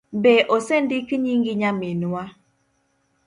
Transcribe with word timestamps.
Be 0.21 0.33
osendik 0.55 1.07
nyingi 1.23 1.51
nyaminwa? 1.59 2.23